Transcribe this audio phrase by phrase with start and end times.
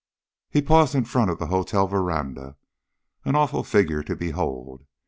[0.49, 2.55] He paused in front of the hotel veranda,
[3.23, 4.83] an awful figure to behold.